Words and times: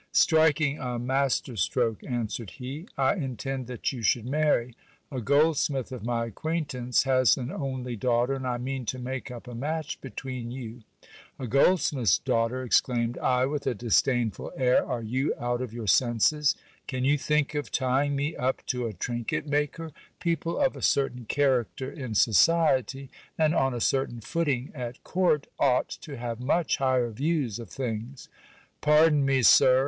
Striking 0.13 0.79
a 0.79 0.97
master 0.97 1.55
stroke, 1.55 2.03
answered 2.03 2.49
he. 2.49 2.87
I 2.97 3.13
intend 3.17 3.67
that 3.67 3.93
you 3.93 4.01
should 4.01 4.25
marry. 4.25 4.75
A 5.11 5.21
goldsmith 5.21 5.91
of 5.91 6.03
my 6.03 6.25
ac 6.25 6.31
quaintance 6.31 7.03
has 7.03 7.37
an 7.37 7.51
only 7.51 7.95
daughter, 7.95 8.33
and 8.33 8.47
I 8.47 8.57
mean 8.57 8.83
to 8.87 8.97
make 8.97 9.29
up 9.29 9.47
a 9.47 9.53
match 9.53 10.01
between 10.01 10.49
you. 10.49 10.81
A 11.37 11.45
goldsmith's 11.45 12.17
daughter! 12.17 12.63
exclaimed 12.63 13.19
I 13.19 13.45
with 13.45 13.67
a 13.67 13.75
disdainful 13.75 14.51
air: 14.57 14.83
are 14.83 15.03
you 15.03 15.35
out 15.39 15.61
of 15.61 15.71
your 15.71 15.85
senses? 15.85 16.55
Can 16.87 17.05
you 17.05 17.15
think 17.15 17.53
of 17.53 17.69
tying 17.71 18.15
me 18.15 18.35
up 18.35 18.65
to 18.73 18.87
a 18.87 18.93
trinket 18.93 19.45
maker? 19.45 19.91
People 20.19 20.57
of 20.57 20.75
a 20.75 20.81
certain 20.81 21.25
character 21.25 21.91
in 21.91 22.15
society, 22.15 23.11
and 23.37 23.53
on 23.53 23.75
a 23.75 23.79
certain 23.79 24.19
footing 24.19 24.71
at 24.73 25.03
court, 25.03 25.45
ought 25.59 25.89
to 25.89 26.17
have 26.17 26.39
much 26.39 26.77
higher 26.77 27.11
views 27.11 27.59
of 27.59 27.69
things. 27.69 28.29
Pardon 28.81 29.23
me, 29.23 29.43
sir 29.43 29.79